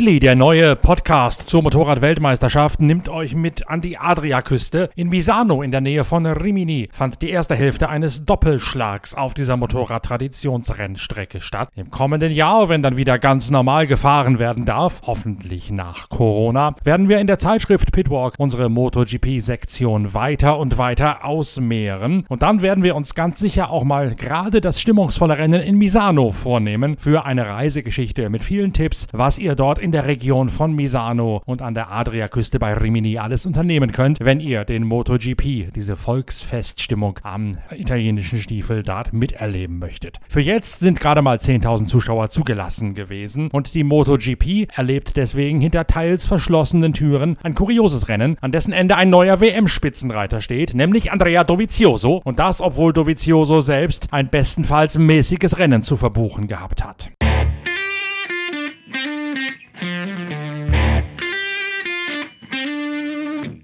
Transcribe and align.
Wheelie, 0.00 0.18
der 0.18 0.34
neue 0.34 0.76
Podcast 0.76 1.46
zur 1.46 1.62
Motorrad-Weltmeisterschaft, 1.62 2.80
nimmt 2.80 3.10
euch 3.10 3.34
mit 3.34 3.68
an 3.68 3.82
die 3.82 3.98
Adriaküste. 3.98 4.88
In 4.94 5.10
Misano 5.10 5.60
in 5.60 5.72
der 5.72 5.82
Nähe 5.82 6.04
von 6.04 6.24
Rimini 6.24 6.88
fand 6.90 7.20
die 7.20 7.28
erste 7.28 7.54
Hälfte 7.54 7.90
eines 7.90 8.24
Doppelschlags 8.24 9.14
auf 9.14 9.34
dieser 9.34 9.58
Motorrad-Traditionsrennstrecke 9.58 11.40
statt. 11.40 11.68
Im 11.74 11.90
kommenden 11.90 12.32
Jahr, 12.32 12.70
wenn 12.70 12.82
dann 12.82 12.96
wieder 12.96 13.18
ganz 13.18 13.50
normal 13.50 13.86
gefahren 13.86 14.38
werden 14.38 14.64
darf, 14.64 15.02
hoffentlich 15.04 15.70
nach 15.70 16.08
Corona, 16.08 16.76
werden 16.82 17.10
wir 17.10 17.18
in 17.18 17.26
der 17.26 17.38
Zeitschrift 17.38 17.92
Pitwalk 17.92 18.36
unsere 18.38 18.70
MotoGP-Sektion 18.70 20.14
weiter 20.14 20.58
und 20.58 20.78
weiter 20.78 21.26
ausmehren. 21.26 22.24
Und 22.30 22.40
dann 22.40 22.62
werden 22.62 22.84
wir 22.84 22.96
uns 22.96 23.14
ganz 23.14 23.38
sicher 23.38 23.68
auch 23.68 23.84
mal 23.84 24.14
gerade 24.14 24.62
das 24.62 24.80
stimmungsvolle 24.80 25.36
Rennen 25.36 25.60
in 25.60 25.76
Misano 25.76 26.30
vornehmen 26.30 26.96
für 26.96 27.26
eine 27.26 27.46
Reisegeschichte 27.46 28.30
mit 28.30 28.42
vielen 28.42 28.72
Tipps, 28.72 29.06
was 29.12 29.38
ihr 29.38 29.56
dort 29.56 29.70
dort 29.70 29.78
in 29.90 29.92
der 29.92 30.06
Region 30.06 30.50
von 30.50 30.72
Misano 30.72 31.42
und 31.46 31.62
an 31.62 31.74
der 31.74 31.90
Adriaküste 31.90 32.60
bei 32.60 32.74
Rimini 32.74 33.18
alles 33.18 33.44
unternehmen 33.44 33.90
könnt, 33.90 34.18
wenn 34.20 34.38
ihr 34.38 34.64
den 34.64 34.84
MotoGP, 34.84 35.72
diese 35.74 35.96
Volksfeststimmung 35.96 37.18
am 37.24 37.58
italienischen 37.72 38.38
Stiefel 38.38 38.84
dort 38.84 39.12
miterleben 39.12 39.80
möchtet. 39.80 40.20
Für 40.28 40.40
jetzt 40.40 40.78
sind 40.78 41.00
gerade 41.00 41.22
mal 41.22 41.38
10.000 41.38 41.86
Zuschauer 41.86 42.30
zugelassen 42.30 42.94
gewesen 42.94 43.48
und 43.50 43.74
die 43.74 43.82
MotoGP 43.82 44.68
erlebt 44.72 45.16
deswegen 45.16 45.60
hinter 45.60 45.88
teils 45.88 46.24
verschlossenen 46.24 46.92
Türen 46.92 47.36
ein 47.42 47.56
kurioses 47.56 48.06
Rennen, 48.06 48.36
an 48.40 48.52
dessen 48.52 48.72
Ende 48.72 48.94
ein 48.94 49.10
neuer 49.10 49.40
WM-Spitzenreiter 49.40 50.40
steht, 50.40 50.72
nämlich 50.72 51.10
Andrea 51.10 51.42
Dovizioso 51.42 52.22
und 52.22 52.38
das, 52.38 52.60
obwohl 52.60 52.92
Dovizioso 52.92 53.60
selbst 53.60 54.06
ein 54.12 54.28
bestenfalls 54.28 54.96
mäßiges 54.96 55.58
Rennen 55.58 55.82
zu 55.82 55.96
verbuchen 55.96 56.46
gehabt 56.46 56.84
hat. 56.84 57.10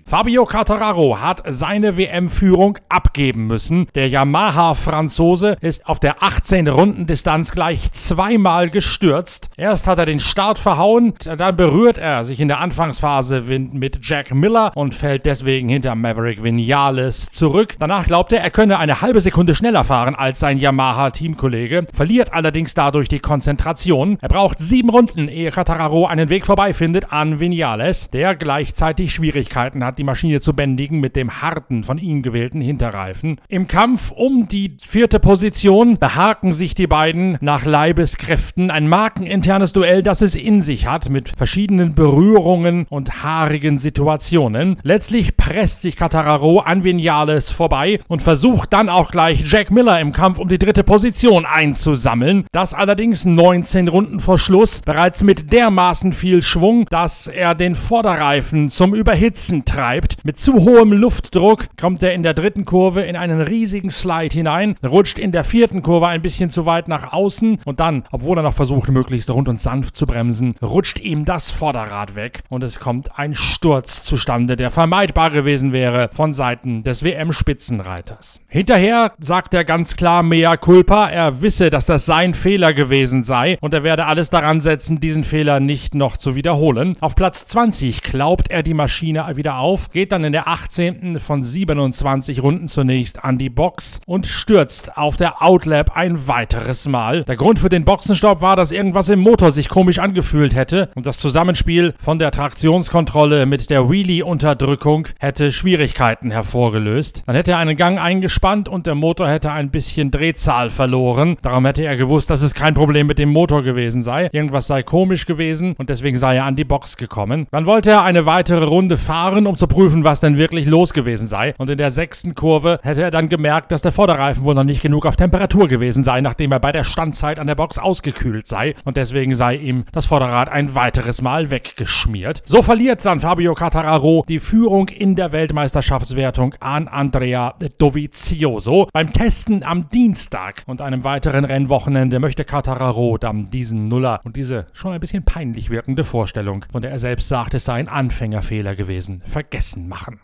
Fabio 0.08 0.44
Quartararo 0.44 1.20
hat 1.20 1.42
seine 1.48 1.96
WM-Führung 1.96 2.78
abgeben 2.88 3.48
müssen. 3.48 3.88
Der 3.96 4.08
Yamaha-Franzose 4.08 5.56
ist 5.60 5.84
auf 5.84 5.98
der 5.98 6.22
18 6.22 6.68
Runden 6.68 7.08
Distanz 7.08 7.50
gleich 7.50 7.90
zweimal 7.90 8.70
gestürzt. 8.70 9.50
Erst 9.56 9.88
hat 9.88 9.98
er 9.98 10.06
den 10.06 10.20
Start 10.20 10.60
verhauen, 10.60 11.14
dann 11.24 11.56
berührt 11.56 11.98
er 11.98 12.22
sich 12.22 12.38
in 12.38 12.46
der 12.46 12.60
Anfangsphase 12.60 13.40
mit 13.40 13.98
Jack 14.00 14.32
Miller 14.32 14.70
und 14.76 14.94
fällt 14.94 15.26
deswegen 15.26 15.68
hinter 15.70 15.96
Maverick 15.96 16.44
Vinales 16.44 17.32
zurück. 17.32 17.74
Danach 17.80 18.06
glaubt 18.06 18.32
er, 18.32 18.42
er 18.42 18.50
könne 18.50 18.78
eine 18.78 19.00
halbe 19.00 19.20
Sekunde 19.20 19.56
schneller 19.56 19.82
fahren 19.82 20.14
als 20.14 20.38
sein 20.38 20.58
Yamaha-Teamkollege, 20.58 21.84
verliert 21.92 22.32
allerdings 22.32 22.74
dadurch 22.74 23.08
die 23.08 23.18
Konzentration. 23.18 24.18
Er 24.20 24.28
braucht 24.28 24.60
sieben 24.60 24.88
Runden, 24.88 25.26
ehe 25.26 25.50
Quartararo 25.50 26.06
einen 26.06 26.30
Weg 26.30 26.46
vorbeifindet 26.46 27.10
an 27.10 27.40
Vinales, 27.40 28.08
der 28.10 28.36
gleichzeitig 28.36 29.12
Schwierigkeiten 29.12 29.82
hat, 29.82 29.95
die 29.98 30.04
Maschine 30.04 30.40
zu 30.40 30.52
bändigen 30.52 31.00
mit 31.00 31.16
dem 31.16 31.40
harten, 31.40 31.82
von 31.84 31.98
ihm 31.98 32.22
gewählten 32.22 32.60
Hinterreifen. 32.60 33.40
Im 33.48 33.66
Kampf 33.66 34.10
um 34.10 34.48
die 34.48 34.76
vierte 34.82 35.20
Position 35.20 35.98
behaken 35.98 36.52
sich 36.52 36.74
die 36.74 36.86
beiden 36.86 37.38
nach 37.40 37.64
Leibeskräften. 37.64 38.70
Ein 38.70 38.88
markeninternes 38.88 39.72
Duell, 39.72 40.02
das 40.02 40.20
es 40.20 40.34
in 40.34 40.60
sich 40.60 40.86
hat, 40.86 41.08
mit 41.08 41.30
verschiedenen 41.36 41.94
Berührungen 41.94 42.86
und 42.88 43.22
haarigen 43.22 43.78
Situationen. 43.78 44.76
Letztlich 44.82 45.36
presst 45.36 45.82
sich 45.82 45.96
Catararo 45.96 46.60
an 46.60 46.84
Vinales 46.84 47.50
vorbei 47.50 48.00
und 48.08 48.22
versucht 48.22 48.72
dann 48.72 48.88
auch 48.88 49.10
gleich 49.10 49.50
Jack 49.50 49.70
Miller 49.70 50.00
im 50.00 50.12
Kampf 50.12 50.38
um 50.38 50.48
die 50.48 50.58
dritte 50.58 50.84
Position 50.84 51.46
einzusammeln. 51.46 52.44
Das 52.52 52.74
allerdings 52.74 53.24
19 53.24 53.88
Runden 53.88 54.20
vor 54.20 54.38
Schluss 54.38 54.82
bereits 54.84 55.22
mit 55.22 55.52
dermaßen 55.52 56.12
viel 56.12 56.42
Schwung, 56.42 56.86
dass 56.90 57.26
er 57.26 57.54
den 57.54 57.74
Vorderreifen 57.74 58.68
zum 58.68 58.94
Überhitzen 58.94 59.64
treibt 59.64 59.85
treibt. 59.86 60.24
Mit 60.24 60.36
zu 60.36 60.54
hohem 60.54 60.92
Luftdruck 60.92 61.66
kommt 61.80 62.02
er 62.02 62.12
in 62.12 62.24
der 62.24 62.34
dritten 62.34 62.64
Kurve 62.64 63.02
in 63.02 63.14
einen 63.14 63.40
riesigen 63.40 63.90
Slide 63.90 64.34
hinein, 64.34 64.74
rutscht 64.84 65.18
in 65.18 65.30
der 65.30 65.44
vierten 65.44 65.82
Kurve 65.82 66.08
ein 66.08 66.22
bisschen 66.22 66.50
zu 66.50 66.66
weit 66.66 66.88
nach 66.88 67.12
außen 67.12 67.60
und 67.64 67.78
dann, 67.78 68.02
obwohl 68.10 68.36
er 68.38 68.42
noch 68.42 68.54
versucht, 68.54 68.88
möglichst 68.88 69.30
rund 69.30 69.48
und 69.48 69.60
sanft 69.60 69.96
zu 69.96 70.06
bremsen, 70.06 70.56
rutscht 70.60 70.98
ihm 70.98 71.24
das 71.24 71.52
Vorderrad 71.52 72.16
weg 72.16 72.42
und 72.48 72.64
es 72.64 72.80
kommt 72.80 73.16
ein 73.16 73.34
Sturz 73.34 74.02
zustande, 74.02 74.56
der 74.56 74.70
vermeidbar 74.70 75.30
gewesen 75.30 75.72
wäre 75.72 76.10
von 76.12 76.32
Seiten 76.32 76.82
des 76.82 77.04
WM-Spitzenreiters. 77.04 78.40
Hinterher 78.48 79.12
sagt 79.20 79.54
er 79.54 79.64
ganz 79.64 79.96
klar 79.96 80.24
mea 80.24 80.56
culpa, 80.56 81.08
er 81.08 81.42
wisse, 81.42 81.70
dass 81.70 81.86
das 81.86 82.06
sein 82.06 82.34
Fehler 82.34 82.72
gewesen 82.72 83.22
sei 83.22 83.56
und 83.60 83.72
er 83.72 83.84
werde 83.84 84.06
alles 84.06 84.30
daran 84.30 84.58
setzen, 84.58 84.98
diesen 84.98 85.22
Fehler 85.22 85.60
nicht 85.60 85.94
noch 85.94 86.16
zu 86.16 86.34
wiederholen. 86.34 86.96
Auf 87.00 87.14
Platz 87.14 87.46
20 87.46 88.02
klaubt 88.02 88.50
er 88.50 88.64
die 88.64 88.74
Maschine 88.74 89.24
wieder 89.36 89.58
auf 89.58 89.75
auf, 89.76 89.90
geht 89.90 90.12
dann 90.12 90.24
in 90.24 90.32
der 90.32 90.48
18. 90.48 91.20
von 91.20 91.42
27 91.42 92.42
Runden 92.42 92.66
zunächst 92.66 93.22
an 93.22 93.36
die 93.36 93.50
Box 93.50 94.00
und 94.06 94.26
stürzt 94.26 94.96
auf 94.96 95.18
der 95.18 95.42
Outlap 95.42 95.94
ein 95.94 96.26
weiteres 96.26 96.88
Mal. 96.88 97.24
Der 97.24 97.36
Grund 97.36 97.58
für 97.58 97.68
den 97.68 97.84
Boxenstopp 97.84 98.40
war, 98.40 98.56
dass 98.56 98.72
irgendwas 98.72 99.10
im 99.10 99.20
Motor 99.20 99.52
sich 99.52 99.68
komisch 99.68 99.98
angefühlt 99.98 100.54
hätte 100.54 100.88
und 100.94 101.04
das 101.04 101.18
Zusammenspiel 101.18 101.92
von 101.98 102.18
der 102.18 102.30
Traktionskontrolle 102.30 103.44
mit 103.44 103.68
der 103.68 103.90
Wheelie-Unterdrückung 103.90 105.08
hätte 105.18 105.52
Schwierigkeiten 105.52 106.30
hervorgelöst. 106.30 107.22
Dann 107.26 107.36
hätte 107.36 107.50
er 107.50 107.58
einen 107.58 107.76
Gang 107.76 108.00
eingespannt 108.00 108.70
und 108.70 108.86
der 108.86 108.94
Motor 108.94 109.28
hätte 109.28 109.50
ein 109.50 109.70
bisschen 109.70 110.10
Drehzahl 110.10 110.70
verloren. 110.70 111.36
Darum 111.42 111.66
hätte 111.66 111.84
er 111.84 111.98
gewusst, 111.98 112.30
dass 112.30 112.40
es 112.40 112.54
kein 112.54 112.72
Problem 112.72 113.06
mit 113.06 113.18
dem 113.18 113.28
Motor 113.28 113.62
gewesen 113.62 114.02
sei. 114.02 114.30
Irgendwas 114.32 114.68
sei 114.68 114.82
komisch 114.82 115.26
gewesen 115.26 115.74
und 115.76 115.90
deswegen 115.90 116.16
sei 116.16 116.36
er 116.36 116.46
an 116.46 116.56
die 116.56 116.64
Box 116.64 116.96
gekommen. 116.96 117.46
Dann 117.50 117.66
wollte 117.66 117.90
er 117.90 118.04
eine 118.04 118.24
weitere 118.24 118.64
Runde 118.64 118.96
fahren, 118.96 119.46
um 119.46 119.54
zu 119.56 119.65
prüfen, 119.66 120.04
was 120.04 120.20
denn 120.20 120.36
wirklich 120.36 120.66
los 120.66 120.92
gewesen 120.92 121.26
sei. 121.26 121.54
Und 121.58 121.70
in 121.70 121.78
der 121.78 121.90
sechsten 121.90 122.34
Kurve 122.34 122.78
hätte 122.82 123.02
er 123.02 123.10
dann 123.10 123.28
gemerkt, 123.28 123.72
dass 123.72 123.82
der 123.82 123.92
Vorderreifen 123.92 124.44
wohl 124.44 124.54
noch 124.54 124.64
nicht 124.64 124.82
genug 124.82 125.06
auf 125.06 125.16
Temperatur 125.16 125.68
gewesen 125.68 126.04
sei, 126.04 126.20
nachdem 126.20 126.52
er 126.52 126.60
bei 126.60 126.72
der 126.72 126.84
Standzeit 126.84 127.38
an 127.38 127.46
der 127.46 127.54
Box 127.54 127.78
ausgekühlt 127.78 128.46
sei. 128.46 128.74
Und 128.84 128.96
deswegen 128.96 129.34
sei 129.34 129.56
ihm 129.56 129.84
das 129.92 130.06
Vorderrad 130.06 130.48
ein 130.48 130.74
weiteres 130.74 131.22
Mal 131.22 131.50
weggeschmiert. 131.50 132.42
So 132.44 132.62
verliert 132.62 133.04
dann 133.04 133.20
Fabio 133.20 133.54
Cattararo 133.54 134.24
die 134.28 134.38
Führung 134.38 134.88
in 134.88 135.16
der 135.16 135.32
Weltmeisterschaftswertung 135.32 136.54
an 136.60 136.88
Andrea 136.88 137.54
Dovizioso. 137.78 138.88
Beim 138.92 139.12
Testen 139.12 139.62
am 139.62 139.90
Dienstag 139.90 140.62
und 140.66 140.80
einem 140.80 141.04
weiteren 141.04 141.44
Rennwochenende 141.44 142.20
möchte 142.20 142.44
Cattararo 142.44 143.18
dann 143.18 143.50
diesen 143.50 143.88
Nuller 143.88 144.20
und 144.24 144.36
diese 144.36 144.66
schon 144.72 144.92
ein 144.92 145.00
bisschen 145.00 145.24
peinlich 145.24 145.70
wirkende 145.70 146.04
Vorstellung, 146.04 146.64
von 146.70 146.82
der 146.82 146.90
er 146.90 146.98
selbst 146.98 147.28
sagt, 147.28 147.54
es 147.54 147.64
sei 147.64 147.74
ein 147.74 147.88
Anfängerfehler 147.88 148.76
gewesen, 148.76 149.22
vergessen 149.26 149.55
machen. 149.76 150.20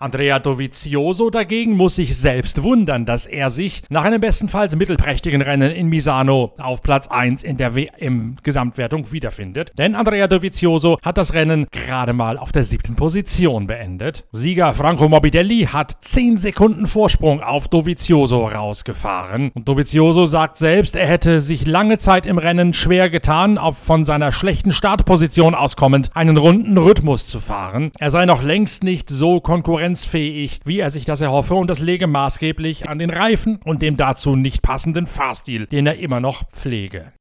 Andrea 0.00 0.38
Dovizioso 0.38 1.28
dagegen 1.28 1.72
muss 1.72 1.96
sich 1.96 2.16
selbst 2.16 2.62
wundern, 2.62 3.04
dass 3.04 3.26
er 3.26 3.50
sich 3.50 3.82
nach 3.88 4.04
einem 4.04 4.20
bestenfalls 4.20 4.76
mittelprächtigen 4.76 5.42
Rennen 5.42 5.72
in 5.72 5.88
Misano 5.88 6.54
auf 6.56 6.82
Platz 6.82 7.08
1 7.08 7.42
in 7.42 7.56
der 7.56 7.74
WM-Gesamtwertung 7.74 9.10
wiederfindet. 9.10 9.72
Denn 9.76 9.96
Andrea 9.96 10.28
Dovizioso 10.28 10.98
hat 11.02 11.18
das 11.18 11.34
Rennen 11.34 11.66
gerade 11.72 12.12
mal 12.12 12.38
auf 12.38 12.52
der 12.52 12.62
siebten 12.62 12.94
Position 12.94 13.66
beendet. 13.66 14.24
Sieger 14.30 14.72
Franco 14.72 15.08
Morbidelli 15.08 15.66
hat 15.72 15.96
10 16.00 16.38
Sekunden 16.38 16.86
Vorsprung 16.86 17.42
auf 17.42 17.66
Dovizioso 17.66 18.44
rausgefahren. 18.44 19.50
Und 19.52 19.66
Dovizioso 19.66 20.26
sagt 20.26 20.58
selbst, 20.58 20.94
er 20.94 21.08
hätte 21.08 21.40
sich 21.40 21.66
lange 21.66 21.98
Zeit 21.98 22.24
im 22.24 22.38
Rennen 22.38 22.72
schwer 22.72 23.10
getan, 23.10 23.58
auf 23.58 23.76
von 23.76 24.04
seiner 24.04 24.30
schlechten 24.30 24.70
Startposition 24.70 25.56
auskommend 25.56 26.10
einen 26.14 26.36
runden 26.36 26.78
Rhythmus 26.78 27.26
zu 27.26 27.40
fahren. 27.40 27.90
Er 27.98 28.12
sei 28.12 28.26
noch 28.26 28.44
längst 28.44 28.84
nicht 28.84 29.10
so 29.10 29.40
konkurrent 29.40 29.87
konkurrenzfähig, 29.88 30.60
wie 30.64 30.80
er 30.80 30.90
sich 30.90 31.06
das 31.06 31.22
erhoffe, 31.22 31.54
und 31.54 31.68
das 31.68 31.80
lege 31.80 32.06
maßgeblich 32.06 32.88
an 32.88 32.98
den 32.98 33.10
Reifen 33.10 33.58
und 33.64 33.80
dem 33.80 33.96
dazu 33.96 34.36
nicht 34.36 34.60
passenden 34.60 35.06
Fahrstil, 35.06 35.66
den 35.66 35.86
er 35.86 35.98
immer 35.98 36.20
noch 36.20 36.46
pflege. 36.50 37.12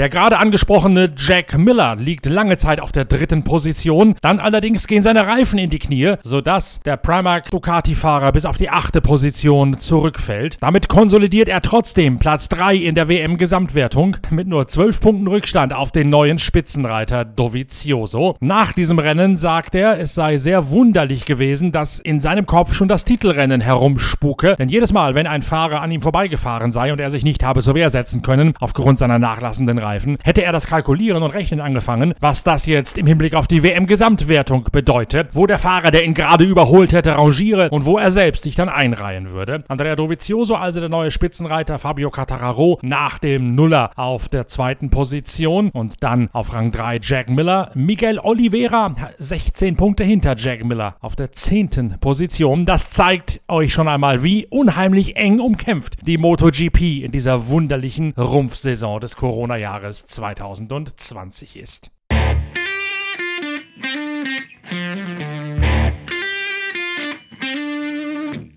Der 0.00 0.08
gerade 0.08 0.38
angesprochene 0.38 1.12
Jack 1.14 1.58
Miller 1.58 1.94
liegt 1.94 2.24
lange 2.24 2.56
Zeit 2.56 2.80
auf 2.80 2.90
der 2.90 3.04
dritten 3.04 3.44
Position, 3.44 4.14
dann 4.22 4.40
allerdings 4.40 4.86
gehen 4.86 5.02
seine 5.02 5.26
Reifen 5.26 5.58
in 5.58 5.68
die 5.68 5.78
Knie, 5.78 6.14
sodass 6.22 6.80
der 6.86 6.96
Primark 6.96 7.50
Ducati-Fahrer 7.50 8.32
bis 8.32 8.46
auf 8.46 8.56
die 8.56 8.70
achte 8.70 9.02
Position 9.02 9.78
zurückfällt. 9.78 10.56
Damit 10.62 10.88
konsolidiert 10.88 11.50
er 11.50 11.60
trotzdem 11.60 12.18
Platz 12.18 12.48
3 12.48 12.76
in 12.76 12.94
der 12.94 13.10
WM-Gesamtwertung 13.10 14.16
mit 14.30 14.48
nur 14.48 14.66
12 14.66 15.02
Punkten 15.02 15.26
Rückstand 15.26 15.74
auf 15.74 15.92
den 15.92 16.08
neuen 16.08 16.38
Spitzenreiter 16.38 17.26
Dovizioso. 17.26 18.36
Nach 18.40 18.72
diesem 18.72 18.98
Rennen 18.98 19.36
sagt 19.36 19.74
er, 19.74 20.00
es 20.00 20.14
sei 20.14 20.38
sehr 20.38 20.70
wunderlich 20.70 21.26
gewesen, 21.26 21.72
dass 21.72 21.98
in 21.98 22.20
seinem 22.20 22.46
Kopf 22.46 22.72
schon 22.72 22.88
das 22.88 23.04
Titelrennen 23.04 23.60
herumspuke, 23.60 24.56
denn 24.58 24.70
jedes 24.70 24.94
Mal, 24.94 25.14
wenn 25.14 25.26
ein 25.26 25.42
Fahrer 25.42 25.82
an 25.82 25.92
ihm 25.92 26.00
vorbeigefahren 26.00 26.72
sei 26.72 26.90
und 26.90 27.02
er 27.02 27.10
sich 27.10 27.22
nicht 27.22 27.44
habe 27.44 27.60
zur 27.60 27.74
Wehr 27.74 27.90
setzen 27.90 28.22
können, 28.22 28.54
aufgrund 28.60 28.96
seiner 28.96 29.18
nachlassenden 29.18 29.76
Reifen, 29.76 29.89
hätte 29.98 30.42
er 30.42 30.52
das 30.52 30.66
Kalkulieren 30.66 31.22
und 31.22 31.30
Rechnen 31.30 31.60
angefangen, 31.60 32.14
was 32.20 32.42
das 32.42 32.66
jetzt 32.66 32.98
im 32.98 33.06
Hinblick 33.06 33.34
auf 33.34 33.48
die 33.48 33.62
WM-Gesamtwertung 33.62 34.68
bedeutet, 34.70 35.30
wo 35.32 35.46
der 35.46 35.58
Fahrer, 35.58 35.90
der 35.90 36.04
ihn 36.04 36.14
gerade 36.14 36.44
überholt 36.44 36.92
hätte, 36.92 37.16
rangiere 37.16 37.70
und 37.70 37.84
wo 37.84 37.98
er 37.98 38.10
selbst 38.10 38.44
sich 38.44 38.54
dann 38.54 38.68
einreihen 38.68 39.30
würde. 39.30 39.64
Andrea 39.68 39.96
Dovizioso, 39.96 40.54
also 40.54 40.80
der 40.80 40.88
neue 40.88 41.10
Spitzenreiter, 41.10 41.78
Fabio 41.78 42.10
Cattararo 42.10 42.78
nach 42.82 43.18
dem 43.18 43.54
Nuller 43.54 43.90
auf 43.96 44.28
der 44.28 44.46
zweiten 44.46 44.90
Position 44.90 45.70
und 45.70 46.02
dann 46.02 46.28
auf 46.32 46.54
Rang 46.54 46.72
3 46.72 47.00
Jack 47.02 47.30
Miller. 47.30 47.70
Miguel 47.74 48.18
Oliveira 48.18 48.94
16 49.18 49.76
Punkte 49.76 50.04
hinter 50.04 50.36
Jack 50.36 50.64
Miller 50.64 50.96
auf 51.00 51.16
der 51.16 51.32
zehnten 51.32 51.96
Position. 52.00 52.66
Das 52.66 52.90
zeigt 52.90 53.40
euch 53.48 53.72
schon 53.72 53.88
einmal, 53.88 54.22
wie 54.22 54.46
unheimlich 54.46 55.16
eng 55.16 55.40
umkämpft 55.40 56.06
die 56.06 56.18
MotoGP 56.18 57.04
in 57.04 57.12
dieser 57.12 57.48
wunderlichen 57.48 58.12
Rumpfsaison 58.16 59.00
des 59.00 59.16
Corona-Jahres 59.16 59.69
2020 60.04 61.56
ist. 61.56 61.92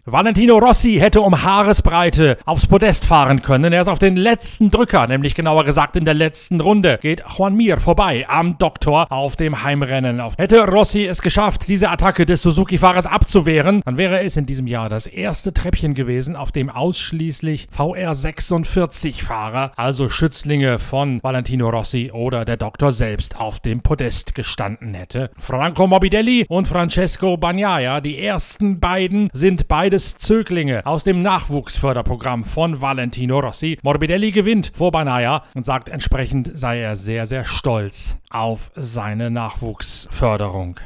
Valentino 0.05 0.57
Rossi 0.57 0.97
hätte 0.99 1.21
um 1.21 1.43
Haaresbreite 1.43 2.37
aufs 2.45 2.67
Podest 2.67 3.05
fahren 3.05 3.41
können. 3.41 3.71
Er 3.71 3.79
ist 3.79 3.87
auf 3.87 3.99
den 3.99 4.17
letzten 4.17 4.69
Drücker, 4.69 5.07
nämlich 5.07 5.33
genauer 5.33 5.63
gesagt 5.63 5.95
in 5.95 6.03
der 6.03 6.13
letzten 6.13 6.59
Runde, 6.59 6.99
geht 7.01 7.23
Juan 7.37 7.55
Mir 7.55 7.77
vorbei 7.77 8.25
am 8.27 8.57
Doktor 8.57 9.09
auf 9.09 9.37
dem 9.37 9.63
Heimrennen. 9.63 10.21
Hätte 10.37 10.67
Rossi 10.67 11.05
es 11.05 11.21
geschafft, 11.21 11.69
diese 11.69 11.89
Attacke 11.89 12.25
des 12.25 12.41
Suzuki-Fahrers 12.41 13.05
abzuwehren, 13.05 13.81
dann 13.85 13.95
wäre 13.95 14.19
es 14.19 14.35
in 14.35 14.45
diesem 14.45 14.67
Jahr 14.67 14.89
das 14.89 15.07
erste 15.07 15.53
Treppchen 15.53 15.93
gewesen, 15.93 16.35
auf 16.35 16.51
dem 16.51 16.69
ausschließlich 16.69 17.69
VR46-Fahrer, 17.73 19.71
also 19.77 20.09
Schützlinge 20.09 20.79
von 20.79 21.23
Valentino 21.23 21.69
Rossi 21.69 22.11
oder 22.13 22.43
der 22.43 22.57
Doktor 22.57 22.91
selbst, 22.91 23.39
auf 23.39 23.61
dem 23.61 23.79
Podest 23.79 24.35
gestanden 24.35 24.95
hätte. 24.95 25.29
Franco 25.37 25.87
Morbidelli 25.87 26.45
und 26.49 26.67
Francesco 26.67 27.37
Bagnaia, 27.37 28.01
die 28.01 28.19
ersten 28.19 28.81
beiden, 28.81 29.29
sind 29.31 29.69
beide 29.69 29.92
beides 29.93 30.17
Zöglinge 30.17 30.83
aus 30.87 31.03
dem 31.03 31.21
Nachwuchsförderprogramm 31.21 32.45
von 32.45 32.81
Valentino 32.81 33.39
Rossi. 33.39 33.77
Morbidelli 33.83 34.31
gewinnt 34.31 34.71
vor 34.73 34.89
Banaya 34.89 35.43
und 35.53 35.67
sagt 35.67 35.87
entsprechend 35.87 36.49
sei 36.57 36.79
er 36.79 36.95
sehr, 36.95 37.27
sehr 37.27 37.45
stolz 37.45 38.17
auf 38.31 38.71
seine 38.75 39.29
Nachwuchsförderung. 39.29 40.79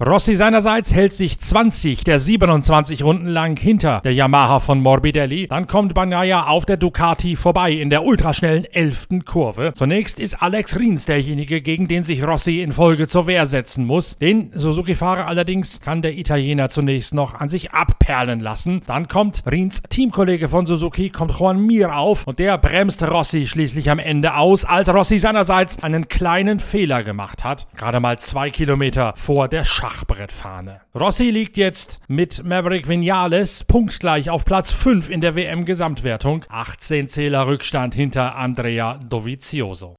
Rossi 0.00 0.36
seinerseits 0.36 0.94
hält 0.94 1.12
sich 1.12 1.40
20 1.40 2.04
der 2.04 2.20
27 2.20 3.02
Runden 3.02 3.26
lang 3.26 3.58
hinter 3.58 4.00
der 4.04 4.14
Yamaha 4.14 4.60
von 4.60 4.80
Morbidelli. 4.80 5.48
Dann 5.48 5.66
kommt 5.66 5.92
Bagnaia 5.92 6.46
auf 6.46 6.64
der 6.66 6.76
Ducati 6.76 7.34
vorbei 7.34 7.72
in 7.72 7.90
der 7.90 8.04
ultraschnellen 8.04 8.64
11. 8.64 9.24
Kurve. 9.24 9.72
Zunächst 9.74 10.20
ist 10.20 10.40
Alex 10.40 10.78
Rins 10.78 11.06
derjenige, 11.06 11.60
gegen 11.60 11.88
den 11.88 12.04
sich 12.04 12.24
Rossi 12.24 12.60
in 12.60 12.70
Folge 12.70 13.08
zur 13.08 13.26
Wehr 13.26 13.46
setzen 13.46 13.86
muss. 13.86 14.16
Den 14.18 14.52
Suzuki-Fahrer 14.54 15.26
allerdings 15.26 15.80
kann 15.80 16.00
der 16.00 16.16
Italiener 16.16 16.68
zunächst 16.68 17.12
noch 17.12 17.34
an 17.34 17.48
sich 17.48 17.72
abperlen 17.72 18.38
lassen. 18.38 18.82
Dann 18.86 19.08
kommt 19.08 19.42
Rins 19.50 19.82
Teamkollege 19.82 20.48
von 20.48 20.64
Suzuki, 20.64 21.10
kommt 21.10 21.36
Juan 21.36 21.58
Mir 21.58 21.96
auf 21.96 22.24
und 22.24 22.38
der 22.38 22.56
bremst 22.56 23.02
Rossi 23.02 23.48
schließlich 23.48 23.90
am 23.90 23.98
Ende 23.98 24.36
aus, 24.36 24.64
als 24.64 24.94
Rossi 24.94 25.18
seinerseits 25.18 25.82
einen 25.82 26.06
kleinen 26.06 26.60
Fehler 26.60 27.02
gemacht 27.02 27.42
hat. 27.42 27.66
Gerade 27.76 27.98
mal 27.98 28.16
zwei 28.20 28.50
Kilometer 28.50 29.12
vor 29.16 29.48
der 29.48 29.64
Schach 29.64 29.87
Schachbrettfahne. 29.88 30.82
Rossi 30.94 31.30
liegt 31.30 31.56
jetzt 31.56 32.00
mit 32.08 32.44
Maverick 32.44 32.88
Vinales 32.88 33.64
punktgleich 33.64 34.28
auf 34.28 34.44
Platz 34.44 34.70
5 34.70 35.08
in 35.08 35.22
der 35.22 35.34
WM-Gesamtwertung. 35.34 36.44
18 36.48 37.08
Zähler 37.08 37.46
Rückstand 37.46 37.94
hinter 37.94 38.36
Andrea 38.36 39.00
Dovizioso. 39.08 39.96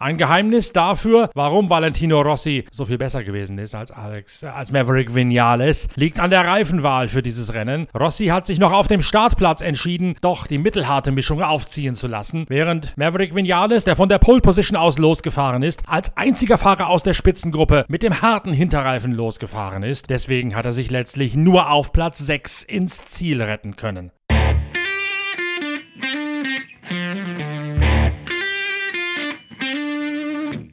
Ein 0.00 0.16
Geheimnis 0.16 0.72
dafür, 0.72 1.28
warum 1.34 1.70
Valentino 1.70 2.20
Rossi 2.20 2.64
so 2.70 2.84
viel 2.84 2.98
besser 2.98 3.24
gewesen 3.24 3.58
ist 3.58 3.74
als 3.74 3.90
Alex, 3.90 4.44
äh, 4.44 4.46
als 4.46 4.70
Maverick 4.70 5.12
Vinales, 5.12 5.88
liegt 5.96 6.20
an 6.20 6.30
der 6.30 6.46
Reifenwahl 6.46 7.08
für 7.08 7.20
dieses 7.20 7.52
Rennen. 7.52 7.88
Rossi 7.98 8.26
hat 8.26 8.46
sich 8.46 8.60
noch 8.60 8.72
auf 8.72 8.86
dem 8.86 9.02
Startplatz 9.02 9.60
entschieden, 9.60 10.14
doch 10.20 10.46
die 10.46 10.58
mittelharte 10.58 11.10
Mischung 11.10 11.42
aufziehen 11.42 11.96
zu 11.96 12.06
lassen, 12.06 12.46
während 12.48 12.96
Maverick 12.96 13.34
Vinales, 13.34 13.82
der 13.82 13.96
von 13.96 14.08
der 14.08 14.18
Pole 14.18 14.40
Position 14.40 14.76
aus 14.76 14.98
losgefahren 14.98 15.64
ist, 15.64 15.82
als 15.88 16.16
einziger 16.16 16.58
Fahrer 16.58 16.90
aus 16.90 17.02
der 17.02 17.14
Spitzengruppe 17.14 17.84
mit 17.88 18.04
dem 18.04 18.22
harten 18.22 18.52
Hinterreifen 18.52 19.10
losgefahren 19.10 19.82
ist. 19.82 20.10
Deswegen 20.10 20.54
hat 20.54 20.64
er 20.64 20.72
sich 20.72 20.92
letztlich 20.92 21.34
nur 21.34 21.72
auf 21.72 21.92
Platz 21.92 22.18
6 22.18 22.62
ins 22.62 23.06
Ziel 23.06 23.42
retten 23.42 23.74
können. 23.74 24.12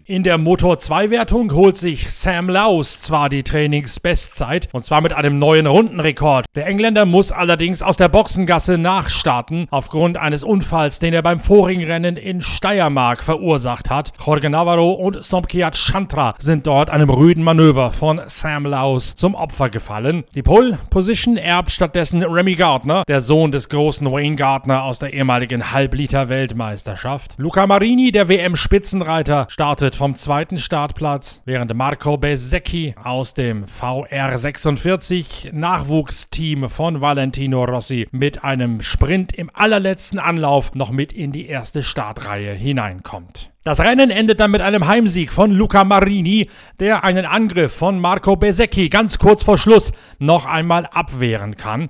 In 0.08 0.22
der 0.22 0.38
Motor 0.38 0.78
2 0.78 1.10
Wertung 1.10 1.52
holt 1.52 1.78
sich 1.78 2.12
Sam 2.12 2.48
Laus 2.48 3.02
zwar 3.02 3.28
die 3.28 3.42
Trainingsbestzeit 3.42 4.70
und 4.72 4.86
zwar 4.86 5.02
mit 5.02 5.14
einem 5.14 5.40
neuen 5.40 5.66
Rundenrekord. 5.66 6.46
Der 6.54 6.68
Engländer 6.68 7.06
muss 7.06 7.32
allerdings 7.32 7.82
aus 7.82 7.98
der 7.98 8.08
Boxengasse 8.08 8.78
nachstarten 8.78 9.66
aufgrund 9.72 10.18
eines 10.18 10.44
Unfalls, 10.44 11.00
den 11.00 11.16
er 11.16 11.24
beim 11.24 11.40
vorigen 11.40 11.84
Rennen 11.84 12.18
in 12.18 12.42
Steiermark 12.42 13.24
verursacht 13.24 13.90
hat. 13.90 14.14
Jorge 14.24 14.52
Navarro 14.52 14.92
und 14.92 15.26
Somkiat 15.26 15.76
Chantra 15.76 16.36
sind 16.38 16.68
dort 16.68 16.92
einem 16.92 17.10
rüden 17.10 17.44
Manöver 17.44 17.92
von 17.92 18.22
Sam 18.28 18.68
Laus 18.68 19.16
zum 19.16 19.34
Opfer 19.34 19.72
gefallen. 19.72 20.24
Die 20.36 20.44
Pole 20.44 20.78
Position 20.92 21.36
erbt 21.36 21.72
stattdessen 21.72 22.22
Remy 22.22 22.54
Gardner, 22.54 23.06
der 23.08 23.22
Sohn 23.22 23.52
des 23.52 23.70
großen 23.70 24.06
Wayne 24.12 24.36
Gardner 24.36 24.84
aus 24.84 25.00
der 25.00 25.14
ehemaligen 25.14 25.72
Halbliter 25.72 26.30
Weltmeisterschaft. 26.30 27.34
Luca 27.40 27.66
Marini, 27.66 28.12
der 28.12 28.30
WM 28.30 28.56
Spitzenreiter, 28.56 29.48
startet 29.50 29.95
vom 29.96 30.16
zweiten 30.16 30.58
Startplatz, 30.58 31.42
während 31.46 31.74
Marco 31.74 32.18
Besecchi 32.18 32.96
aus 33.02 33.34
dem 33.34 33.66
VR46 33.66 35.54
Nachwuchsteam 35.54 36.70
von 36.70 37.02
Valentino 37.02 37.64
Rossi 37.64 38.08
mit 38.12 38.44
einem 38.44 38.82
Sprint 38.82 39.34
im 39.34 39.50
allerletzten 39.54 40.20
Anlauf 40.20 40.76
noch 40.76 40.92
mit 40.92 41.14
in 41.14 41.32
die 41.32 41.48
erste 41.48 41.84
Startreihe 41.84 42.54
hineinkommt. 42.54 43.52
Das 43.64 43.80
Rennen 43.80 44.12
endet 44.12 44.40
dann 44.40 44.52
mit 44.52 44.62
einem 44.62 44.88
Heimsieg 44.88 45.34
von 45.34 45.52
Luca 45.52 45.84
Marini, 45.84 46.50
der 46.80 47.04
einen 47.04 47.26
Angriff 47.26 47.74
von 47.74 48.00
Marco 48.00 48.36
Besecchi 48.36 48.90
ganz 48.90 49.18
kurz 49.18 49.44
vor 49.44 49.58
Schluss 49.58 49.92
noch 50.20 50.46
einmal 50.46 50.86
abwehren 50.86 51.58
kann. 51.58 51.90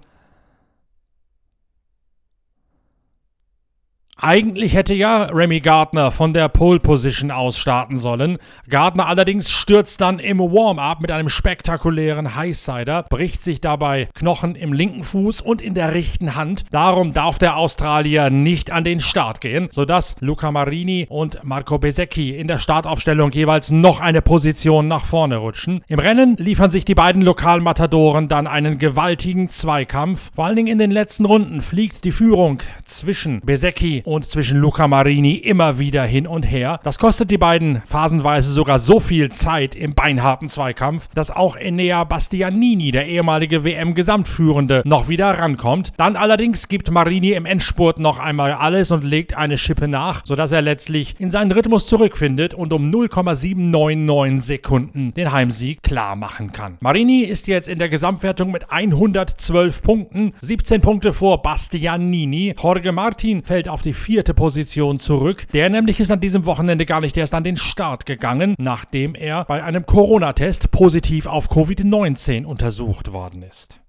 Eigentlich 4.18 4.74
hätte 4.74 4.94
ja 4.94 5.24
Remy 5.24 5.60
Gardner 5.60 6.10
von 6.10 6.32
der 6.32 6.48
Pole 6.48 6.80
Position 6.80 7.32
aus 7.32 7.58
starten 7.58 7.98
sollen. 7.98 8.38
Gardner 8.70 9.08
allerdings 9.08 9.52
stürzt 9.52 10.00
dann 10.00 10.20
im 10.20 10.40
Warm-up 10.40 11.02
mit 11.02 11.12
einem 11.12 11.28
spektakulären 11.28 12.34
Highsider, 12.34 13.04
bricht 13.10 13.44
sich 13.44 13.60
dabei 13.60 14.08
Knochen 14.16 14.56
im 14.56 14.72
linken 14.72 15.04
Fuß 15.04 15.42
und 15.42 15.62
in 15.62 15.74
der 15.74 15.94
rechten 15.94 16.36
Hand. 16.36 16.64
Darum 16.72 17.12
darf 17.12 17.40
der 17.40 17.58
Australier 17.58 18.30
nicht 18.30 18.72
an 18.72 18.86
den 18.86 19.02
Start 19.02 19.42
gehen, 19.42 19.68
sodass 19.70 20.16
Luca 20.22 20.50
Marini 20.50 21.08
und 21.10 21.44
Marco 21.44 21.78
Besecchi 21.78 22.38
in 22.38 22.48
der 22.48 22.60
Startaufstellung 22.60 23.34
jeweils 23.34 23.70
noch 23.70 24.00
eine 24.00 24.22
Position 24.22 24.88
nach 24.88 25.04
vorne 25.04 25.38
rutschen. 25.38 25.82
Im 25.90 26.00
Rennen 26.00 26.38
liefern 26.38 26.70
sich 26.70 26.86
die 26.86 26.96
beiden 26.96 27.22
Lokalmatadoren 27.22 28.30
dann 28.30 28.48
einen 28.48 28.80
gewaltigen 28.80 29.50
Zweikampf. 29.50 30.32
Vor 30.34 30.46
allen 30.46 30.56
Dingen 30.56 30.72
in 30.72 30.80
den 30.80 30.92
letzten 30.92 31.26
Runden 31.26 31.60
fliegt 31.60 32.06
die 32.06 32.12
Führung 32.12 32.60
zwischen 32.86 33.42
Besecchi 33.42 34.05
und 34.06 34.26
zwischen 34.26 34.60
Luca 34.60 34.88
Marini 34.88 35.34
immer 35.34 35.80
wieder 35.80 36.04
hin 36.04 36.28
und 36.28 36.44
her. 36.44 36.80
Das 36.84 37.00
kostet 37.00 37.32
die 37.32 37.38
beiden 37.38 37.82
phasenweise 37.86 38.52
sogar 38.52 38.80
so 38.80 39.00
viel 39.00 39.30
Zeit 39.30 39.76
im 39.76 39.94
beinharten 39.94 40.48
Zweikampf, 40.48 41.10
dass 41.14 41.32
auch 41.32 41.56
Enea 41.56 42.04
Bastianini, 42.04 42.92
der 42.92 43.08
ehemalige 43.08 43.64
WM-Gesamtführende, 43.64 44.84
noch 44.86 45.10
wieder 45.10 45.32
rankommt. 45.38 45.94
Dann 45.98 46.16
allerdings 46.16 46.68
gibt 46.68 46.92
Marini 46.92 47.32
im 47.32 47.46
Endspurt 47.46 48.00
noch 48.00 48.20
einmal 48.20 48.54
alles 48.54 48.92
und 48.92 49.04
legt 49.04 49.36
eine 49.36 49.58
Schippe 49.58 49.88
nach, 49.88 50.22
sodass 50.26 50.52
er 50.52 50.62
letztlich 50.62 51.16
in 51.20 51.32
seinen 51.32 51.52
Rhythmus 51.52 51.88
zurückfindet 51.88 52.54
und 52.54 52.74
um 52.74 52.90
0,799 52.90 54.46
Sekunden 54.46 55.14
den 55.14 55.32
Heimsieg 55.32 55.82
klar 55.82 56.16
machen 56.16 56.52
kann. 56.52 56.78
Marini 56.80 57.22
ist 57.22 57.48
jetzt 57.48 57.68
in 57.68 57.80
der 57.80 57.90
Gesamtwertung 57.90 58.52
mit 58.52 58.72
112 58.72 59.82
Punkten, 59.82 60.34
17 60.42 60.82
Punkte 60.82 61.14
vor 61.14 61.42
Bastianini. 61.42 62.54
Jorge 62.62 62.92
Martin 62.92 63.44
fällt 63.44 63.68
auf 63.68 63.82
die 63.82 63.95
vierte 63.96 64.34
Position 64.34 65.00
zurück. 65.00 65.48
Der 65.54 65.70
nämlich 65.70 66.00
ist 66.00 66.12
an 66.12 66.20
diesem 66.20 66.46
Wochenende 66.46 66.86
gar 66.86 67.02
nicht 67.02 67.18
erst 67.18 67.34
an 67.34 67.44
den 67.44 67.58
Start 67.58 68.06
gegangen, 68.06 68.56
nachdem 68.58 69.16
er 69.16 69.46
bei 69.46 69.64
einem 69.64 69.86
Corona-Test 69.86 70.72
positiv 70.72 71.26
auf 71.26 71.50
Covid-19 71.50 72.46
untersucht 72.46 73.14
worden 73.14 73.42
ist. 73.42 73.80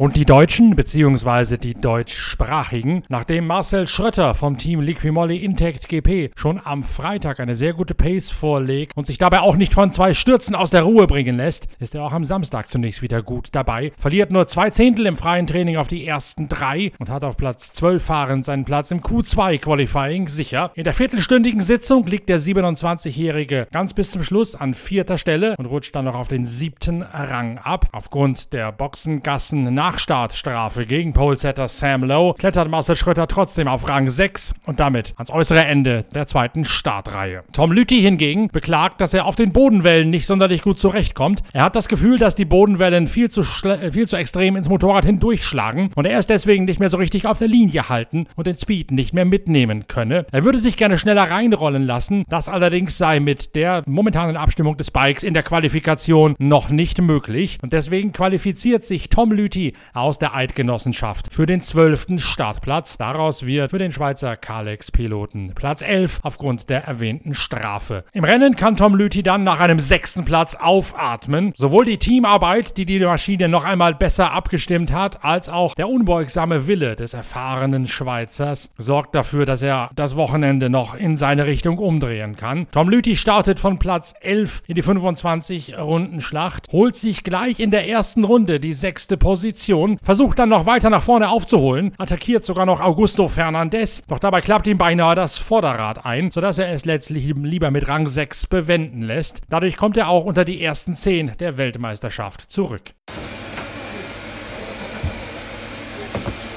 Und 0.00 0.16
die 0.16 0.24
Deutschen, 0.24 0.76
beziehungsweise 0.76 1.58
die 1.58 1.74
deutschsprachigen, 1.74 3.02
nachdem 3.10 3.46
Marcel 3.46 3.86
Schrötter 3.86 4.32
vom 4.32 4.56
Team 4.56 4.80
Liquimolli 4.80 5.36
Intact 5.36 5.90
GP 5.90 6.30
schon 6.36 6.58
am 6.64 6.82
Freitag 6.82 7.38
eine 7.38 7.54
sehr 7.54 7.74
gute 7.74 7.92
Pace 7.92 8.30
vorlegt 8.30 8.96
und 8.96 9.06
sich 9.06 9.18
dabei 9.18 9.40
auch 9.40 9.56
nicht 9.56 9.74
von 9.74 9.92
zwei 9.92 10.14
Stürzen 10.14 10.54
aus 10.54 10.70
der 10.70 10.84
Ruhe 10.84 11.06
bringen 11.06 11.36
lässt, 11.36 11.68
ist 11.80 11.94
er 11.94 12.02
auch 12.02 12.14
am 12.14 12.24
Samstag 12.24 12.68
zunächst 12.68 13.02
wieder 13.02 13.22
gut 13.22 13.50
dabei, 13.52 13.92
verliert 13.98 14.30
nur 14.30 14.46
zwei 14.46 14.70
Zehntel 14.70 15.04
im 15.04 15.18
freien 15.18 15.46
Training 15.46 15.76
auf 15.76 15.88
die 15.88 16.06
ersten 16.06 16.48
drei 16.48 16.92
und 16.98 17.10
hat 17.10 17.22
auf 17.22 17.36
Platz 17.36 17.74
12 17.74 18.02
fahrend 18.02 18.46
seinen 18.46 18.64
Platz 18.64 18.90
im 18.92 19.02
Q2 19.02 19.58
Qualifying 19.58 20.28
sicher. 20.28 20.72
In 20.76 20.84
der 20.84 20.94
viertelstündigen 20.94 21.60
Sitzung 21.60 22.06
liegt 22.06 22.30
der 22.30 22.40
27-Jährige 22.40 23.68
ganz 23.70 23.92
bis 23.92 24.12
zum 24.12 24.22
Schluss 24.22 24.54
an 24.54 24.72
vierter 24.72 25.18
Stelle 25.18 25.56
und 25.58 25.66
rutscht 25.66 25.94
dann 25.94 26.06
noch 26.06 26.14
auf 26.14 26.28
den 26.28 26.46
siebten 26.46 27.02
Rang 27.02 27.58
ab. 27.58 27.90
Aufgrund 27.92 28.54
der 28.54 28.72
Boxengassen 28.72 29.74
nach 29.74 29.89
Nachstartstrafe 29.90 30.86
gegen 30.86 31.12
Polesetter 31.12 31.66
Sam 31.66 32.04
Lowe 32.04 32.34
klettert 32.34 32.70
Marcel 32.70 32.94
Schröter 32.94 33.26
trotzdem 33.26 33.66
auf 33.66 33.88
Rang 33.88 34.08
6 34.08 34.54
und 34.64 34.78
damit 34.78 35.14
ans 35.16 35.32
äußere 35.32 35.64
Ende 35.64 36.04
der 36.14 36.26
zweiten 36.26 36.64
Startreihe. 36.64 37.42
Tom 37.52 37.72
Lüthi 37.72 38.00
hingegen 38.00 38.46
beklagt, 38.52 39.00
dass 39.00 39.14
er 39.14 39.26
auf 39.26 39.34
den 39.34 39.52
Bodenwellen 39.52 40.08
nicht 40.08 40.26
sonderlich 40.26 40.62
gut 40.62 40.78
zurechtkommt. 40.78 41.42
Er 41.52 41.64
hat 41.64 41.74
das 41.74 41.88
Gefühl, 41.88 42.18
dass 42.18 42.36
die 42.36 42.44
Bodenwellen 42.44 43.08
viel 43.08 43.32
zu, 43.32 43.40
äh, 43.66 43.90
viel 43.90 44.06
zu 44.06 44.14
extrem 44.14 44.54
ins 44.54 44.68
Motorrad 44.68 45.04
hindurchschlagen 45.04 45.90
und 45.96 46.06
er 46.06 46.20
ist 46.20 46.30
deswegen 46.30 46.66
nicht 46.66 46.78
mehr 46.78 46.88
so 46.90 46.96
richtig 46.96 47.26
auf 47.26 47.38
der 47.38 47.48
Linie 47.48 47.88
halten 47.88 48.28
und 48.36 48.46
den 48.46 48.56
Speed 48.56 48.92
nicht 48.92 49.12
mehr 49.12 49.24
mitnehmen 49.24 49.88
könne. 49.88 50.24
Er 50.30 50.44
würde 50.44 50.60
sich 50.60 50.76
gerne 50.76 50.98
schneller 50.98 51.28
reinrollen 51.28 51.82
lassen, 51.82 52.24
das 52.28 52.48
allerdings 52.48 52.96
sei 52.96 53.18
mit 53.18 53.56
der 53.56 53.82
momentanen 53.86 54.36
Abstimmung 54.36 54.76
des 54.76 54.92
Bikes 54.92 55.24
in 55.24 55.34
der 55.34 55.42
Qualifikation 55.42 56.36
noch 56.38 56.68
nicht 56.70 57.00
möglich 57.02 57.58
und 57.60 57.72
deswegen 57.72 58.12
qualifiziert 58.12 58.84
sich 58.84 59.08
Tom 59.08 59.32
Lüthi 59.32 59.72
aus 59.94 60.18
der 60.18 60.34
Eidgenossenschaft 60.34 61.32
für 61.32 61.46
den 61.46 61.62
zwölften 61.62 62.18
Startplatz. 62.18 62.96
Daraus 62.96 63.46
wird 63.46 63.70
für 63.70 63.78
den 63.78 63.92
Schweizer 63.92 64.36
Kalex-Piloten 64.36 65.52
Platz 65.54 65.82
11 65.82 66.20
aufgrund 66.22 66.70
der 66.70 66.84
erwähnten 66.84 67.34
Strafe. 67.34 68.04
Im 68.12 68.24
Rennen 68.24 68.56
kann 68.56 68.76
Tom 68.76 68.94
Lüthi 68.94 69.22
dann 69.22 69.44
nach 69.44 69.60
einem 69.60 69.80
sechsten 69.80 70.24
Platz 70.24 70.54
aufatmen. 70.54 71.52
Sowohl 71.56 71.84
die 71.84 71.98
Teamarbeit, 71.98 72.76
die 72.76 72.86
die 72.86 72.98
Maschine 73.00 73.48
noch 73.48 73.64
einmal 73.64 73.94
besser 73.94 74.32
abgestimmt 74.32 74.92
hat, 74.92 75.24
als 75.24 75.48
auch 75.48 75.74
der 75.74 75.88
unbeugsame 75.88 76.66
Wille 76.66 76.96
des 76.96 77.14
erfahrenen 77.14 77.86
Schweizers 77.86 78.70
sorgt 78.78 79.14
dafür, 79.14 79.46
dass 79.46 79.62
er 79.62 79.90
das 79.94 80.16
Wochenende 80.16 80.70
noch 80.70 80.94
in 80.94 81.16
seine 81.16 81.46
Richtung 81.46 81.78
umdrehen 81.78 82.36
kann. 82.36 82.66
Tom 82.72 82.88
Lüthi 82.88 83.16
startet 83.16 83.60
von 83.60 83.78
Platz 83.78 84.14
11 84.20 84.62
in 84.66 84.74
die 84.74 84.82
25 84.82 85.78
Runden 85.78 86.20
Schlacht, 86.20 86.68
holt 86.72 86.96
sich 86.96 87.22
gleich 87.22 87.60
in 87.60 87.70
der 87.70 87.88
ersten 87.88 88.24
Runde 88.24 88.60
die 88.60 88.72
sechste 88.72 89.16
Position 89.16 89.59
Position, 89.60 89.98
versucht 90.02 90.38
dann 90.38 90.48
noch 90.48 90.64
weiter 90.64 90.88
nach 90.88 91.02
vorne 91.02 91.28
aufzuholen, 91.28 91.92
attackiert 91.98 92.44
sogar 92.44 92.64
noch 92.64 92.80
Augusto 92.80 93.28
Fernandez, 93.28 94.02
doch 94.08 94.18
dabei 94.18 94.40
klappt 94.40 94.66
ihm 94.66 94.78
beinahe 94.78 95.14
das 95.14 95.36
Vorderrad 95.36 96.06
ein, 96.06 96.30
sodass 96.30 96.56
er 96.58 96.72
es 96.72 96.86
letztlich 96.86 97.34
lieber 97.36 97.70
mit 97.70 97.86
Rang 97.86 98.08
6 98.08 98.46
bewenden 98.46 99.02
lässt. 99.02 99.42
Dadurch 99.50 99.76
kommt 99.76 99.98
er 99.98 100.08
auch 100.08 100.24
unter 100.24 100.46
die 100.46 100.62
ersten 100.62 100.94
10 100.94 101.32
der 101.38 101.58
Weltmeisterschaft 101.58 102.50
zurück. 102.50 102.92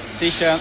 Sicher 0.08 0.56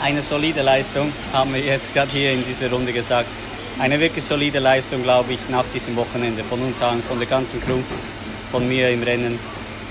eine 0.00 0.22
solide 0.22 0.62
Leistung, 0.62 1.10
haben 1.32 1.52
wir 1.54 1.60
jetzt 1.60 1.92
gerade 1.92 2.12
hier 2.12 2.32
in 2.32 2.44
dieser 2.46 2.70
Runde 2.70 2.92
gesagt. 2.92 3.26
Eine 3.80 3.98
wirklich 3.98 4.24
solide 4.24 4.60
Leistung, 4.60 5.02
glaube 5.02 5.32
ich, 5.32 5.48
nach 5.48 5.64
diesem 5.74 5.96
Wochenende 5.96 6.44
von 6.44 6.60
uns 6.60 6.80
allen, 6.80 7.02
von 7.02 7.18
der 7.18 7.26
ganzen 7.26 7.60
Crew, 7.60 7.80
von 8.52 8.68
mir 8.68 8.90
im 8.90 9.02
Rennen. 9.02 9.38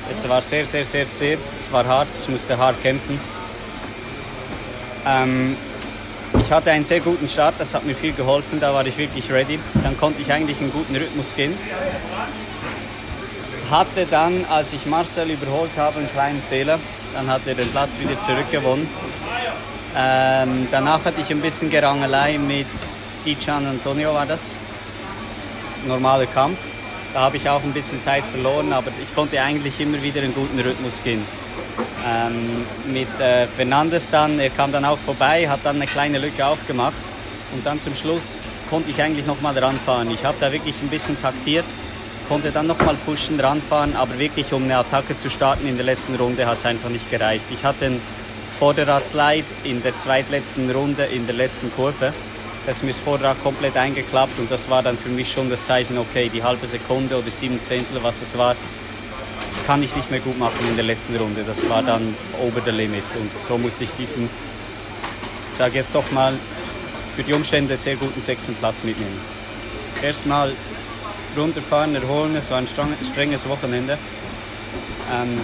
Es 0.10 0.27
war 0.27 0.41
sehr, 0.41 0.65
sehr, 0.65 0.86
sehr 0.86 1.10
zäh. 1.10 1.38
Es 1.55 1.72
war 1.72 1.86
hart. 1.86 2.07
Ich 2.22 2.29
musste 2.29 2.57
hart 2.57 2.81
kämpfen. 2.81 3.19
Ähm, 5.05 5.55
ich 6.39 6.51
hatte 6.51 6.72
einen 6.72 6.83
sehr 6.83 7.00
guten 7.00 7.27
Start. 7.27 7.55
Das 7.57 7.74
hat 7.74 7.86
mir 7.86 7.95
viel 7.95 8.13
geholfen. 8.13 8.60
Da 8.60 8.74
war 8.74 8.86
ich 8.86 8.98
wirklich 8.98 9.31
ready. 9.31 9.60
Dann 9.83 9.98
konnte 9.98 10.22
ich 10.22 10.31
eigentlich 10.31 10.60
einen 10.60 10.72
guten 10.72 10.95
Rhythmus 10.95 11.36
gehen. 11.36 11.57
Hatte 13.72 14.05
dann, 14.10 14.45
als 14.50 14.74
ich 14.74 14.86
Marcel 14.86 15.29
überholt 15.31 15.72
habe, 15.77 16.00
einen 16.00 16.12
kleinen 16.12 16.41
Fehler. 16.50 16.79
Dann 17.13 17.27
hat 17.27 17.41
er 17.45 17.55
den 17.55 17.69
Platz 17.69 18.00
wieder 18.00 18.19
zurückgewonnen. 18.19 18.88
Ähm, 19.95 20.67
danach 20.72 21.05
hatte 21.05 21.22
ich 21.22 21.29
ein 21.29 21.41
bisschen 21.41 21.69
Gerangelei 21.69 22.38
mit 22.39 22.65
Dijan 23.25 23.65
Antonio, 23.67 24.13
war 24.13 24.25
das. 24.25 24.53
Normaler 25.86 26.25
Kampf. 26.25 26.57
Da 27.13 27.22
habe 27.22 27.38
ich 27.38 27.48
auch 27.48 27.62
ein 27.62 27.74
bisschen 27.74 28.01
Zeit 28.01 28.24
verloren, 28.24 28.74
aber 28.74 28.89
ich 29.01 29.13
konnte 29.13 29.39
eigentlich 29.39 29.79
immer 29.79 30.01
wieder 30.01 30.22
einen 30.22 30.34
guten 30.34 30.60
Rhythmus 30.60 31.03
gehen. 31.03 31.24
Ähm, 32.08 32.65
mit 32.91 33.20
äh, 33.20 33.46
Fernandes 33.46 34.10
dann, 34.10 34.39
er 34.39 34.50
kam 34.50 34.72
dann 34.72 34.84
auch 34.84 34.98
vorbei, 34.98 35.48
hat 35.48 35.60
dann 35.63 35.75
eine 35.75 35.86
kleine 35.86 36.17
Lücke 36.17 36.43
aufgemacht 36.46 36.96
und 37.53 37.63
dann 37.65 37.79
zum 37.79 37.96
Schluss 37.96 38.41
konnte 38.70 38.89
ich 38.89 39.00
eigentlich 39.00 39.27
nochmal 39.27 39.58
ranfahren. 39.58 40.10
Ich 40.12 40.25
habe 40.25 40.36
da 40.39 40.51
wirklich 40.51 40.74
ein 40.82 40.89
bisschen 40.89 41.20
taktiert, 41.22 41.65
konnte 42.27 42.51
dann 42.51 42.65
nochmal 42.65 42.96
pushen, 43.05 43.39
ranfahren, 43.39 43.96
aber 43.96 44.17
wirklich 44.17 44.51
um 44.51 44.63
eine 44.63 44.77
Attacke 44.77 45.15
zu 45.15 45.29
starten 45.29 45.67
in 45.67 45.75
der 45.75 45.86
letzten 45.86 46.15
Runde 46.15 46.48
hat 46.48 46.58
es 46.58 46.65
einfach 46.65 46.89
nicht 46.89 47.12
gereicht. 47.12 47.46
Ich 47.51 47.63
hatte 47.63 47.86
einen 47.86 48.01
Vorderradslide 48.58 49.46
in 49.63 49.84
der 49.84 49.96
zweitletzten 49.98 50.70
Runde 50.72 51.03
in 51.03 51.27
der 51.27 51.36
letzten 51.36 51.72
Kurve 51.74 52.12
das 52.65 52.77
ist 52.77 52.84
mir 52.84 52.91
das 52.91 53.00
Vorderrad 53.00 53.41
komplett 53.43 53.75
eingeklappt 53.75 54.39
und 54.39 54.50
das 54.50 54.70
war 54.70 54.82
dann 54.82 54.98
für 54.98 55.10
mich 55.10 55.32
schon 55.32 55.50
das 55.50 55.65
Zeichen, 55.65 55.98
okay, 55.98 56.29
die 56.34 56.43
halbe 56.43 56.65
Sekunde 56.67 57.17
oder 57.17 57.29
sieben 57.29 57.60
Zehntel, 57.60 58.01
was 58.01 58.22
es 58.22 58.38
war, 58.38 58.55
kann 59.67 59.84
ich 59.84 59.96
nicht 59.96 60.10
mehr 60.12 60.20
gut 60.20 60.38
machen 60.39 60.60
in 60.70 60.75
der 60.75 60.86
letzten 60.86 61.15
Runde. 61.15 61.43
Das 61.46 61.70
war 61.70 61.84
dann 61.84 62.15
over 62.41 62.62
the 62.63 62.72
limit 62.72 63.03
und 63.20 63.29
so 63.48 63.58
musste 63.58 63.84
ich 63.84 63.91
diesen, 63.91 64.29
ich 65.51 65.58
sage 65.58 65.75
jetzt 65.75 65.93
doch 65.93 66.10
mal, 66.12 66.34
für 67.15 67.24
die 67.24 67.34
Umstände 67.34 67.77
sehr 67.77 67.96
guten 67.96 68.22
sechsten 68.22 68.55
Platz 68.55 68.84
mitnehmen. 68.84 69.20
Erstmal 70.01 70.53
runterfahren, 71.38 71.96
erholen, 71.96 72.36
es 72.36 72.50
war 72.50 72.58
ein 72.58 72.67
strenges 72.67 73.48
Wochenende. 73.48 73.98
Ähm, 75.12 75.39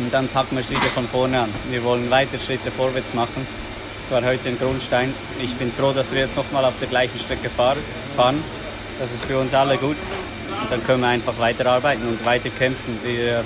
und 0.00 0.12
dann 0.12 0.26
packen 0.28 0.56
wir 0.56 0.62
es 0.62 0.70
wieder 0.70 0.80
von 0.80 1.06
vorne 1.06 1.40
an. 1.40 1.54
Wir 1.70 1.84
wollen 1.84 2.10
weiter 2.10 2.38
Schritte 2.38 2.70
vorwärts 2.70 3.14
machen. 3.14 3.46
Es 4.04 4.10
war 4.10 4.22
heute 4.22 4.50
ein 4.50 4.58
Grundstein. 4.58 5.14
Ich 5.42 5.54
bin 5.54 5.72
froh, 5.72 5.92
dass 5.92 6.12
wir 6.12 6.20
jetzt 6.20 6.36
nochmal 6.36 6.66
auf 6.66 6.74
der 6.78 6.88
gleichen 6.88 7.18
Strecke 7.18 7.48
fahren. 7.48 8.44
Das 8.98 9.10
ist 9.10 9.24
für 9.24 9.38
uns 9.38 9.54
alle 9.54 9.78
gut. 9.78 9.96
Und 9.96 10.70
dann 10.70 10.84
können 10.84 11.00
wir 11.00 11.08
einfach 11.08 11.38
weiterarbeiten 11.38 12.06
und 12.06 12.22
weiter 12.26 12.50
kämpfen. 12.50 12.98
Wir, 13.02 13.42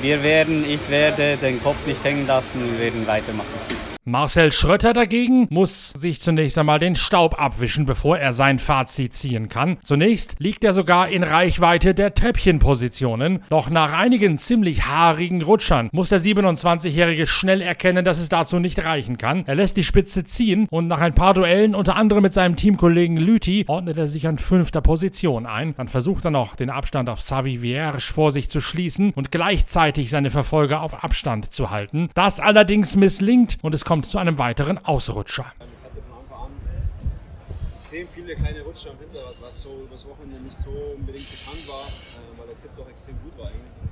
wir 0.00 0.22
werden, 0.22 0.64
ich 0.68 0.88
werde 0.90 1.36
den 1.38 1.60
Kopf 1.60 1.84
nicht 1.86 2.04
hängen 2.04 2.28
lassen, 2.28 2.60
wir 2.70 2.78
werden 2.78 3.04
weitermachen. 3.04 3.93
Marcel 4.06 4.52
Schrötter 4.52 4.92
dagegen 4.92 5.46
muss 5.48 5.88
sich 5.88 6.20
zunächst 6.20 6.58
einmal 6.58 6.78
den 6.78 6.94
Staub 6.94 7.40
abwischen, 7.40 7.86
bevor 7.86 8.18
er 8.18 8.34
sein 8.34 8.58
Fazit 8.58 9.14
ziehen 9.14 9.48
kann. 9.48 9.78
Zunächst 9.80 10.34
liegt 10.38 10.62
er 10.62 10.74
sogar 10.74 11.08
in 11.08 11.22
Reichweite 11.22 11.94
der 11.94 12.12
Treppchenpositionen, 12.12 13.42
doch 13.48 13.70
nach 13.70 13.94
einigen 13.94 14.36
ziemlich 14.36 14.84
haarigen 14.84 15.40
Rutschern 15.40 15.88
muss 15.90 16.10
der 16.10 16.20
27-Jährige 16.20 17.26
schnell 17.26 17.62
erkennen, 17.62 18.04
dass 18.04 18.18
es 18.18 18.28
dazu 18.28 18.58
nicht 18.58 18.84
reichen 18.84 19.16
kann. 19.16 19.44
Er 19.46 19.54
lässt 19.54 19.78
die 19.78 19.82
Spitze 19.82 20.22
ziehen 20.24 20.66
und 20.70 20.86
nach 20.86 21.00
ein 21.00 21.14
paar 21.14 21.32
Duellen, 21.32 21.74
unter 21.74 21.96
anderem 21.96 22.24
mit 22.24 22.34
seinem 22.34 22.56
Teamkollegen 22.56 23.16
Lüthi, 23.16 23.64
ordnet 23.68 23.96
er 23.96 24.06
sich 24.08 24.26
an 24.26 24.36
fünfter 24.36 24.82
Position 24.82 25.46
ein. 25.46 25.74
Dann 25.78 25.88
versucht 25.88 26.26
er 26.26 26.30
noch, 26.30 26.56
den 26.56 26.68
Abstand 26.68 27.08
auf 27.08 27.22
Savi 27.22 27.62
Vierge 27.62 28.02
vor 28.02 28.32
sich 28.32 28.50
zu 28.50 28.60
schließen 28.60 29.12
und 29.14 29.30
gleichzeitig 29.30 30.10
seine 30.10 30.28
Verfolger 30.28 30.82
auf 30.82 31.02
Abstand 31.02 31.50
zu 31.50 31.70
halten. 31.70 32.10
Das 32.12 32.38
allerdings 32.38 32.96
misslingt 32.96 33.56
und 33.62 33.74
es 33.74 33.86
kommt 33.86 33.93
kommt 33.94 34.06
zu 34.06 34.18
einem 34.18 34.38
weiteren 34.38 34.84
Ausrutscher. 34.84 35.46
Ich 35.54 37.76
extrem 37.76 38.08
viele 38.08 38.34
kleine 38.34 38.62
Rutsche 38.62 38.90
am 38.90 38.98
Hinterrad, 38.98 39.36
was 39.40 39.62
so 39.62 39.86
übers 39.86 40.04
Wochenende 40.08 40.42
nicht 40.42 40.58
so 40.58 40.70
unbedingt 40.98 41.30
bekannt 41.30 41.62
war, 41.68 41.86
äh, 41.86 42.36
weil 42.36 42.48
der 42.48 42.60
Tipp 42.60 42.72
doch 42.76 42.88
extrem 42.88 43.14
gut 43.22 43.38
war 43.38 43.46
eigentlich. 43.46 43.86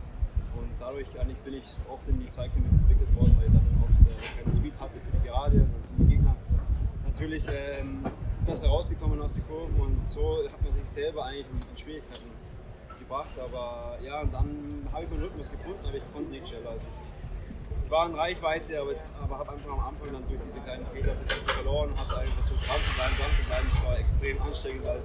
Und 0.59 0.71
dadurch 0.81 1.07
eigentlich 1.21 1.39
bin 1.47 1.55
ich 1.55 1.67
oft 1.87 2.03
in 2.09 2.19
die 2.19 2.29
Zweikämpfe 2.29 2.75
verwickelt 2.83 3.15
worden, 3.15 3.31
weil 3.39 3.47
ich 3.47 3.55
dann 3.55 3.63
oft 3.79 3.95
äh, 4.03 4.51
Speed 4.51 4.75
hatte 4.81 4.99
für 4.99 5.13
die 5.17 5.23
Gerade 5.23 5.63
und 5.63 5.71
dann 5.73 5.85
sind 5.85 5.97
die 6.01 6.09
Gegner 6.17 6.35
natürlich 7.07 7.45
ähm, 7.47 8.03
besser 8.45 8.67
rausgekommen 8.67 9.23
aus 9.23 9.35
den 9.35 9.47
Kurven 9.47 9.79
und 9.79 10.09
so 10.09 10.43
hat 10.51 10.61
man 10.65 10.75
sich 10.75 10.91
selber 10.91 11.27
eigentlich 11.27 11.47
in 11.47 11.79
Schwierigkeiten 11.79 12.27
gebracht. 12.99 13.39
Aber 13.39 13.99
ja, 14.03 14.23
und 14.23 14.35
dann 14.35 14.83
habe 14.91 15.05
ich 15.05 15.11
meinen 15.11 15.23
Rhythmus 15.23 15.49
gefunden, 15.49 15.87
aber 15.87 15.95
ich 15.95 16.03
konnte 16.13 16.29
nicht 16.29 16.49
schneller. 16.49 16.71
Also 16.71 16.83
ich 16.83 17.02
war 17.93 18.09
in 18.09 18.15
Reichweite, 18.15 18.81
aber, 18.81 18.93
aber 19.23 19.39
habe 19.39 19.53
einfach 19.53 19.71
am 19.71 19.81
Anfang 19.81 20.13
dann 20.15 20.25
durch 20.27 20.41
diese 20.49 20.61
kleinen 20.65 20.87
Fehler 20.87 21.13
ein 21.13 21.19
bisschen 21.19 21.47
verloren 21.47 21.91
und 21.91 22.01
habe 22.01 22.21
eigentlich 22.21 22.35
versucht 22.35 22.67
dran 22.67 22.81
zu 22.81 22.95
bleiben, 22.97 23.15
dran 23.21 23.33
zu 23.37 23.45
bleiben. 23.45 23.69
Es 23.71 23.85
war 23.85 23.99
extrem 23.99 24.43
anstrengend, 24.43 24.85
weil 24.87 25.01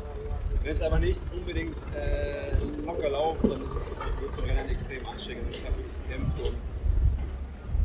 wenn 0.63 0.71
es 0.71 0.81
aber 0.81 0.99
nicht 0.99 1.19
unbedingt 1.35 1.75
äh, 1.93 2.55
locker 2.85 3.09
läuft, 3.09 3.43
dann 3.43 3.61
ist 3.61 3.75
es 3.75 4.03
wird 4.21 4.33
so 4.33 4.41
Rennen 4.41 4.69
extrem 4.69 5.05
anstrengend. 5.05 5.45
Und 5.47 5.55
ich 5.55 5.65
habe 5.65 5.75
gekämpft, 6.07 6.39
um, 6.39 6.55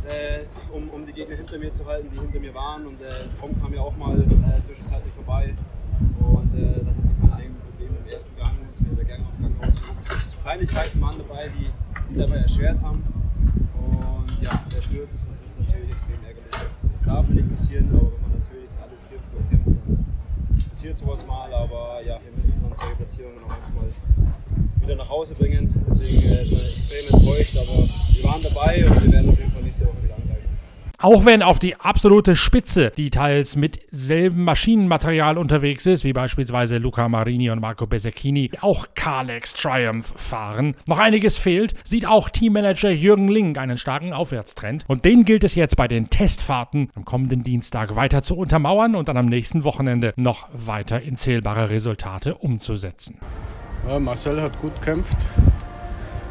äh, 0.09 0.45
um, 0.71 0.89
um, 0.91 1.07
die 1.07 1.13
Gegner 1.13 1.37
hinter 1.37 1.59
mir 1.59 1.73
zu 1.73 1.85
halten, 1.85 2.09
die 2.13 2.21
hinter 2.21 2.39
mir 2.39 2.55
waren. 2.55 2.87
Und 2.87 3.03
äh, 3.03 3.27
Tom 3.41 3.61
kam 3.61 3.75
ja 3.75 3.81
auch 3.81 3.97
mal 3.97 4.17
äh, 4.23 4.61
zwischenzeitlich 4.63 5.13
vorbei. 5.15 5.55
Und 6.21 6.55
äh, 6.55 6.79
dann 6.79 6.95
hatte 6.95 7.11
ich 7.11 7.23
mein 7.23 7.33
eigenes 7.33 7.61
Problem 7.61 7.91
im 8.05 8.13
ersten 8.13 8.37
Gang, 8.37 8.53
ist 8.71 8.81
mir 8.81 8.95
der 8.95 9.05
Gang 9.05 9.21
auf 9.27 9.43
Gang 9.43 9.65
rausgeguckt. 9.65 10.43
Kleinigkeiten 10.43 11.01
waren 11.01 11.19
dabei, 11.19 11.51
die 11.51 11.67
es 12.13 12.21
aber 12.21 12.37
erschwert 12.37 12.81
haben. 12.83 13.22
Und 14.03 14.43
ja, 14.43 14.51
der 14.75 14.83
Sturz, 14.83 15.27
das 15.29 15.39
ist 15.47 15.59
natürlich 15.61 15.91
extrem 15.93 16.19
ärgerlich. 16.25 16.51
Das, 16.51 16.79
das 16.93 17.03
darf 17.05 17.29
nicht 17.29 17.51
passieren, 17.51 17.89
aber 17.93 18.11
wenn 18.13 18.23
man 18.23 18.33
natürlich 18.41 18.69
alles 18.83 19.09
gibt 19.09 19.27
und 19.35 19.51
kämpft, 19.51 19.67
dann 19.87 20.05
passiert 20.69 20.97
sowas 20.97 21.27
mal. 21.27 21.53
Aber 21.53 22.01
ja, 22.05 22.19
wir 22.23 22.33
müssen 22.37 22.61
dann 22.63 22.75
solche 22.75 22.97
Platzierungen 22.97 23.39
auch 23.45 23.49
manchmal 23.49 23.93
wieder 24.81 24.97
nach 24.97 25.09
Hause 25.09 25.35
bringen. 25.35 25.73
Deswegen 25.89 26.23
äh, 26.23 26.43
ist 26.43 26.53
man 26.53 26.61
extrem 26.61 27.05
enttäuscht, 27.15 27.57
aber 27.57 27.77
wir 27.79 28.25
waren 28.25 28.43
dabei 28.43 28.85
und 28.87 29.03
wir 29.05 29.13
werden 29.13 29.31
auf 29.31 29.39
jeden 29.39 29.53
Fall 29.53 29.63
nächste 29.63 29.87
Woche 29.87 30.03
wieder 30.03 30.15
angreifen. 30.15 30.51
Auch 31.03 31.25
wenn 31.25 31.43
auf 31.43 31.59
die 31.59 31.75
absolute 31.75 32.37
Spitze, 32.37 32.93
die 32.97 33.11
teils 33.11 33.57
mit 33.57 33.81
selben 33.91 34.45
Maschinenmaterial 34.45 35.37
unterwegs 35.37 35.85
ist, 35.85 36.05
wie 36.05 36.13
beispielsweise 36.13 36.79
Luca 36.79 37.09
Marini 37.09 37.51
und 37.51 37.61
Marco 37.61 37.89
Besecchini, 37.89 38.53
auch 38.61 38.87
Kalex 38.95 39.55
Triumph 39.55 40.15
fahren, 40.15 40.77
noch 40.87 41.01
einiges 41.01 41.39
fehlt, 41.39 41.75
sieht 41.85 42.07
auch 42.07 42.29
Teammanager 42.29 42.91
Jürgen 42.91 43.27
Link 43.27 43.59
einen 43.59 43.79
starken 43.79 44.13
Aufwärtstrend. 44.13 44.85
Und 44.87 45.05
den 45.05 45.25
gilt 45.25 45.43
es 45.43 45.57
jetzt 45.57 45.77
bei 45.77 45.89
den 45.89 46.09
Testfahrten 46.09 46.91
am 46.95 47.05
kommenden 47.05 47.43
Dienstag 47.43 47.97
weiter 47.97 48.23
zu 48.23 48.37
untermauern 48.37 48.95
und 48.95 49.09
dann 49.09 49.17
am 49.17 49.27
nächsten 49.27 49.65
Wochenende 49.65 50.15
noch 50.15 50.51
weiter 50.53 51.03
in 51.03 51.17
zählbare 51.17 51.69
Resultate 51.69 52.37
umzusetzen. 52.37 53.19
Ja, 53.89 53.99
Marcel 53.99 54.41
hat 54.41 54.57
gut 54.61 54.81
gekämpft. 54.81 55.17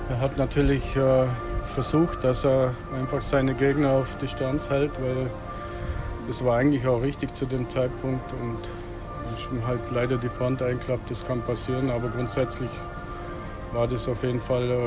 Er 0.09 0.21
hat 0.21 0.37
natürlich 0.37 0.95
äh, 0.95 1.25
versucht, 1.65 2.23
dass 2.23 2.45
er 2.45 2.73
einfach 2.99 3.21
seine 3.21 3.53
Gegner 3.53 3.91
auf 3.91 4.17
Distanz 4.19 4.69
hält, 4.69 4.91
weil 5.01 5.29
das 6.27 6.43
war 6.43 6.57
eigentlich 6.57 6.87
auch 6.87 7.01
richtig 7.01 7.35
zu 7.35 7.45
dem 7.45 7.69
Zeitpunkt 7.69 8.31
und 8.41 8.57
ist 9.37 9.49
halt 9.65 9.79
leider 9.91 10.17
die 10.17 10.29
Front 10.29 10.61
einklappt, 10.61 11.09
das 11.09 11.25
kann 11.25 11.41
passieren, 11.41 11.89
aber 11.89 12.09
grundsätzlich 12.09 12.69
war 13.73 13.87
das 13.87 14.07
auf 14.07 14.23
jeden 14.23 14.41
Fall 14.41 14.69
äh, 14.69 14.77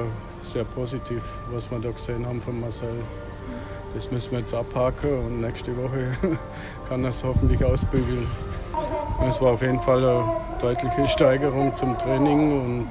sehr 0.46 0.64
positiv, 0.64 1.22
was 1.50 1.70
wir 1.70 1.78
da 1.78 1.90
gesehen 1.90 2.26
haben 2.26 2.40
von 2.40 2.60
Marcel. 2.60 2.88
Das 3.94 4.10
müssen 4.10 4.32
wir 4.32 4.40
jetzt 4.40 4.54
abhaken 4.54 5.26
und 5.26 5.40
nächste 5.40 5.76
Woche 5.76 6.12
kann 6.88 7.04
er 7.04 7.10
es 7.10 7.24
hoffentlich 7.24 7.64
ausbügeln. 7.64 8.26
Es 9.28 9.40
war 9.40 9.52
auf 9.52 9.62
jeden 9.62 9.80
Fall 9.80 9.98
eine 9.98 10.24
deutliche 10.60 11.06
Steigerung 11.06 11.74
zum 11.74 11.96
Training 11.98 12.60
und 12.60 12.88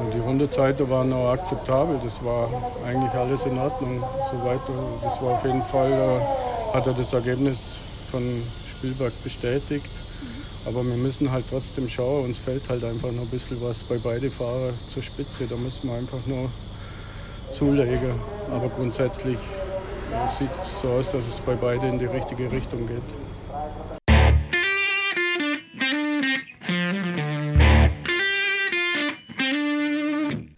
und 0.00 0.14
die 0.14 0.18
Rundezeiten 0.18 0.88
waren 0.90 1.12
auch 1.12 1.30
akzeptabel. 1.30 2.00
Das 2.04 2.24
war 2.24 2.48
eigentlich 2.86 3.12
alles 3.12 3.44
in 3.44 3.58
Ordnung. 3.58 4.02
Soweit, 4.30 4.60
das 5.02 5.22
war 5.22 5.34
auf 5.34 5.44
jeden 5.44 5.62
Fall, 5.62 5.92
äh, 5.92 6.74
hat 6.74 6.86
er 6.86 6.92
das 6.94 7.12
Ergebnis 7.12 7.76
von 8.10 8.22
Spielberg 8.70 9.12
bestätigt. 9.22 9.90
Aber 10.66 10.84
wir 10.84 10.96
müssen 10.96 11.30
halt 11.32 11.44
trotzdem 11.48 11.88
schauen. 11.88 12.26
Uns 12.26 12.38
fällt 12.38 12.68
halt 12.68 12.84
einfach 12.84 13.10
noch 13.10 13.22
ein 13.22 13.28
bisschen 13.28 13.60
was 13.62 13.82
bei 13.82 13.96
beiden 13.96 14.30
Fahrern 14.30 14.74
zur 14.92 15.02
Spitze. 15.02 15.46
Da 15.48 15.56
müssen 15.56 15.88
wir 15.88 15.96
einfach 15.96 16.24
nur 16.26 16.50
zulegen. 17.52 18.14
Aber 18.50 18.68
grundsätzlich 18.68 19.38
sieht 20.38 20.50
es 20.58 20.80
so 20.80 20.88
aus, 20.88 21.10
dass 21.10 21.22
es 21.32 21.40
bei 21.40 21.54
beiden 21.54 21.94
in 21.94 21.98
die 21.98 22.06
richtige 22.06 22.50
Richtung 22.50 22.86
geht. 22.86 23.29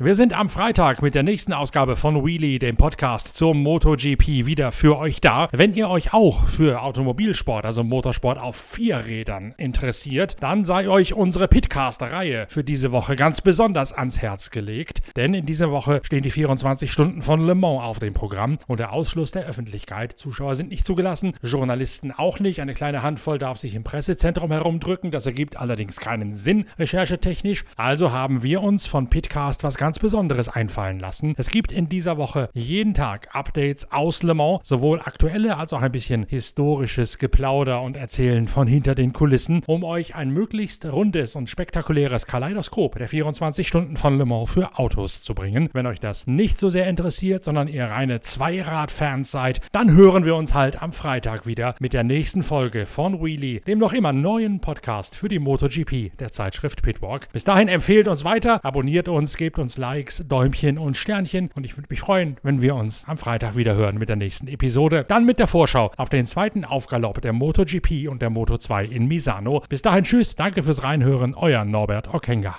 Wir 0.04 0.16
sind 0.16 0.36
am 0.36 0.48
Freitag 0.48 1.00
mit 1.00 1.14
der 1.14 1.22
nächsten 1.22 1.52
Ausgabe 1.52 1.94
von 1.94 2.26
Wheelie, 2.26 2.58
dem 2.58 2.76
Podcast 2.76 3.36
zum 3.36 3.62
MotoGP, 3.62 4.46
wieder 4.46 4.72
für 4.72 4.98
euch 4.98 5.20
da. 5.20 5.48
Wenn 5.52 5.74
ihr 5.74 5.88
euch 5.88 6.12
auch 6.12 6.44
für 6.48 6.82
Automobilsport, 6.82 7.64
also 7.64 7.84
Motorsport 7.84 8.40
auf 8.40 8.56
vier 8.56 9.06
Rädern 9.06 9.54
interessiert, 9.58 10.38
dann 10.40 10.64
sei 10.64 10.88
euch 10.88 11.14
unsere 11.14 11.46
Pitcast-Reihe 11.46 12.46
für 12.48 12.64
diese 12.64 12.90
Woche 12.90 13.14
ganz 13.14 13.42
besonders 13.42 13.92
ans 13.92 14.20
Herz 14.20 14.50
gelegt. 14.50 15.02
Denn 15.14 15.34
in 15.34 15.46
dieser 15.46 15.70
Woche 15.70 16.00
stehen 16.02 16.24
die 16.24 16.32
24 16.32 16.90
Stunden 16.90 17.22
von 17.22 17.46
Le 17.46 17.54
Mans 17.54 17.84
auf 17.84 18.00
dem 18.00 18.12
Programm 18.12 18.58
und 18.66 18.80
der 18.80 18.92
Ausschluss 18.92 19.30
der 19.30 19.46
Öffentlichkeit. 19.46 20.14
Zuschauer 20.14 20.56
sind 20.56 20.70
nicht 20.70 20.84
zugelassen, 20.84 21.34
Journalisten 21.44 22.10
auch 22.10 22.40
nicht. 22.40 22.60
Eine 22.60 22.74
kleine 22.74 23.04
Handvoll 23.04 23.38
darf 23.38 23.58
sich 23.58 23.76
im 23.76 23.84
Pressezentrum 23.84 24.50
herumdrücken. 24.50 25.12
Das 25.12 25.26
ergibt 25.26 25.58
allerdings 25.58 26.00
keinen 26.00 26.34
Sinn, 26.34 26.64
recherchetechnisch. 26.76 27.64
Also 27.76 28.10
haben 28.10 28.42
wir 28.42 28.62
uns 28.62 28.88
von 28.88 29.08
Pitcast 29.08 29.62
was 29.62 29.76
ganz 29.76 29.91
ganz 29.92 29.98
Besonderes 29.98 30.48
einfallen 30.48 30.98
lassen. 30.98 31.34
Es 31.36 31.50
gibt 31.50 31.70
in 31.70 31.86
dieser 31.86 32.16
Woche 32.16 32.48
jeden 32.54 32.94
Tag 32.94 33.28
Updates 33.34 33.92
aus 33.92 34.22
Le 34.22 34.32
Mans, 34.32 34.60
sowohl 34.62 35.00
aktuelle 35.00 35.58
als 35.58 35.74
auch 35.74 35.82
ein 35.82 35.92
bisschen 35.92 36.24
historisches 36.26 37.18
Geplauder 37.18 37.82
und 37.82 37.94
Erzählen 37.94 38.48
von 38.48 38.66
hinter 38.66 38.94
den 38.94 39.12
Kulissen, 39.12 39.62
um 39.66 39.84
euch 39.84 40.14
ein 40.14 40.30
möglichst 40.30 40.86
rundes 40.86 41.36
und 41.36 41.50
spektakuläres 41.50 42.26
Kaleidoskop 42.26 42.96
der 42.96 43.06
24 43.06 43.68
Stunden 43.68 43.98
von 43.98 44.16
Le 44.16 44.24
Mans 44.24 44.50
für 44.50 44.78
Autos 44.78 45.22
zu 45.22 45.34
bringen. 45.34 45.68
Wenn 45.74 45.84
euch 45.84 46.00
das 46.00 46.26
nicht 46.26 46.58
so 46.58 46.70
sehr 46.70 46.86
interessiert, 46.86 47.44
sondern 47.44 47.68
ihr 47.68 47.84
reine 47.84 48.22
Zweirad-Fans 48.22 49.30
seid, 49.30 49.60
dann 49.72 49.92
hören 49.92 50.24
wir 50.24 50.36
uns 50.36 50.54
halt 50.54 50.80
am 50.80 50.92
Freitag 50.92 51.44
wieder 51.44 51.74
mit 51.80 51.92
der 51.92 52.02
nächsten 52.02 52.42
Folge 52.42 52.86
von 52.86 53.22
Wheelie, 53.22 53.60
dem 53.60 53.78
noch 53.78 53.92
immer 53.92 54.14
neuen 54.14 54.60
Podcast 54.60 55.14
für 55.14 55.28
die 55.28 55.38
MotoGP 55.38 56.16
der 56.18 56.32
Zeitschrift 56.32 56.82
Pitwalk. 56.82 57.28
Bis 57.34 57.44
dahin 57.44 57.68
empfehlt 57.68 58.08
uns 58.08 58.24
weiter, 58.24 58.64
abonniert 58.64 59.10
uns, 59.10 59.36
gebt 59.36 59.58
uns 59.58 59.76
Likes, 59.82 60.22
Däumchen 60.28 60.78
und 60.78 60.96
Sternchen. 60.96 61.50
Und 61.56 61.64
ich 61.64 61.76
würde 61.76 61.88
mich 61.90 61.98
freuen, 61.98 62.36
wenn 62.44 62.62
wir 62.62 62.76
uns 62.76 63.02
am 63.08 63.16
Freitag 63.16 63.56
wieder 63.56 63.74
hören 63.74 63.98
mit 63.98 64.08
der 64.08 64.14
nächsten 64.14 64.46
Episode. 64.46 65.04
Dann 65.08 65.26
mit 65.26 65.40
der 65.40 65.48
Vorschau 65.48 65.90
auf 65.96 66.08
den 66.08 66.24
zweiten 66.26 66.64
Aufgalopp 66.64 67.20
der 67.20 67.32
MotoGP 67.32 68.08
und 68.08 68.22
der 68.22 68.30
Moto2 68.30 68.84
in 68.84 69.08
Misano. 69.08 69.64
Bis 69.68 69.82
dahin, 69.82 70.04
tschüss, 70.04 70.36
danke 70.36 70.62
fürs 70.62 70.84
Reinhören, 70.84 71.34
euer 71.34 71.64
Norbert 71.64 72.14
Okenga. 72.14 72.58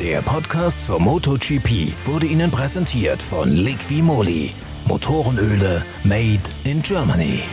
Der 0.00 0.20
Podcast 0.22 0.86
zur 0.86 0.98
MotoGP 0.98 1.94
wurde 2.04 2.26
Ihnen 2.26 2.50
präsentiert 2.50 3.22
von 3.22 3.48
Liqui 3.48 4.02
Moly. 4.02 4.50
Motorenöle 4.86 5.84
made 6.02 6.42
in 6.64 6.82
Germany. 6.82 7.44